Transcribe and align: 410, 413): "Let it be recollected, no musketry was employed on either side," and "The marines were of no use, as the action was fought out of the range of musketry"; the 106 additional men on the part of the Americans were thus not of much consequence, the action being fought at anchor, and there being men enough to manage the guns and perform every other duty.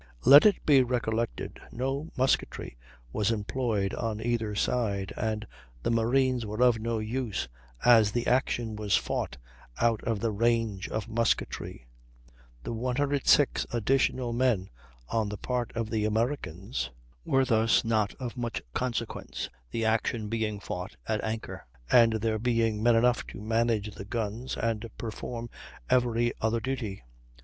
410, 0.23 0.33
413): 0.33 0.33
"Let 0.33 0.55
it 0.55 0.65
be 0.65 0.83
recollected, 0.89 1.59
no 1.71 2.09
musketry 2.17 2.75
was 3.13 3.29
employed 3.29 3.93
on 3.93 4.19
either 4.19 4.55
side," 4.55 5.13
and 5.15 5.45
"The 5.83 5.91
marines 5.91 6.43
were 6.43 6.63
of 6.63 6.79
no 6.79 6.97
use, 6.97 7.47
as 7.85 8.11
the 8.11 8.25
action 8.25 8.75
was 8.75 8.97
fought 8.97 9.37
out 9.79 10.03
of 10.03 10.19
the 10.19 10.31
range 10.31 10.89
of 10.89 11.07
musketry"; 11.07 11.85
the 12.63 12.73
106 12.73 13.67
additional 13.71 14.33
men 14.33 14.71
on 15.07 15.29
the 15.29 15.37
part 15.37 15.71
of 15.75 15.91
the 15.91 16.05
Americans 16.05 16.89
were 17.23 17.45
thus 17.45 17.85
not 17.85 18.15
of 18.15 18.35
much 18.35 18.63
consequence, 18.73 19.49
the 19.69 19.85
action 19.85 20.29
being 20.29 20.59
fought 20.59 20.95
at 21.07 21.23
anchor, 21.23 21.67
and 21.91 22.13
there 22.13 22.39
being 22.39 22.81
men 22.81 22.95
enough 22.95 23.27
to 23.27 23.39
manage 23.39 23.93
the 23.93 24.05
guns 24.05 24.57
and 24.57 24.89
perform 24.97 25.47
every 25.91 26.33
other 26.41 26.59
duty. 26.59 27.03